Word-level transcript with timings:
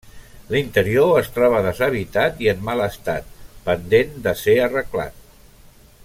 L’interior 0.53 1.19
es 1.19 1.27
troba 1.35 1.59
deshabitat 1.67 2.41
i 2.47 2.51
en 2.55 2.65
mal 2.71 2.81
estat, 2.89 3.29
pendent 3.67 4.17
de 4.29 4.37
ser 4.45 4.57
arreglat. 4.67 5.21